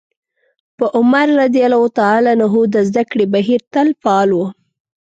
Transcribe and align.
په 0.77 0.85
عمر 0.97 1.27
رض 1.39 1.55
کې 1.55 2.65
د 2.73 2.75
زدکړې 2.89 3.25
بهير 3.33 3.61
تل 3.73 3.87
فعال 4.01 4.29
و. 4.33 4.39